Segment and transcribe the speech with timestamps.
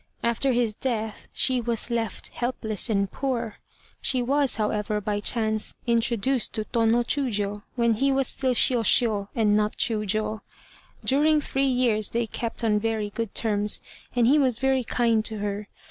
[0.23, 3.57] After his death, she was left helpless and poor.
[4.01, 9.27] She was however, by chance, introduced to Tô no Chiûjiô, when he was still Shiôshiô,
[9.35, 10.41] and not Chiûjiô.
[11.05, 13.79] During three years they kept on very good terms,
[14.15, 15.67] and he was very kind to her.